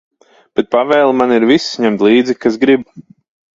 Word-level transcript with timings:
Bet 0.59 0.69
pavēle 0.75 1.11
man 1.19 1.35
ir 1.37 1.45
visus 1.53 1.77
ņemt 1.85 2.07
līdzi, 2.09 2.39
kas 2.47 2.61
grib. 2.67 2.91